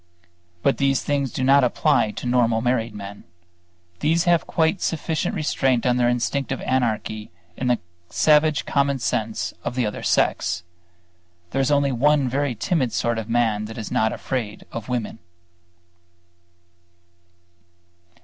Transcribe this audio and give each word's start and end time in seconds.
But 0.63 0.79
these 0.79 1.03
things 1.03 1.31
do 1.31 1.43
not 1.43 1.63
apply 1.63 2.09
to 2.09 2.25
normal 2.25 2.59
married 2.59 2.95
men. 2.95 3.23
These 3.99 4.23
have 4.23 4.41
a 4.41 4.45
quite 4.45 4.81
sufficient 4.81 5.35
restraint 5.35 5.85
on 5.85 5.97
their 5.97 6.09
instinctive 6.09 6.59
anarchy 6.61 7.29
in 7.55 7.67
the 7.67 7.77
savage 8.09 8.65
common 8.65 8.97
sense 8.97 9.53
of 9.63 9.75
the 9.75 9.85
other 9.85 10.01
sex. 10.01 10.63
There 11.51 11.61
is 11.61 11.69
only 11.69 11.91
one 11.91 12.27
very 12.27 12.55
timid 12.55 12.91
sort 12.93 13.19
of 13.19 13.29
man 13.29 13.65
that 13.65 13.77
is 13.77 13.91
not 13.91 14.11
afraid 14.11 14.65
of 14.71 14.89
women. 14.89 15.19